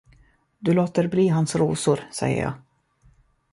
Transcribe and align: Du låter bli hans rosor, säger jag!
Du 0.59 0.73
låter 0.73 1.07
bli 1.07 1.27
hans 1.27 1.55
rosor, 1.55 1.99
säger 2.11 2.41
jag! 2.43 2.53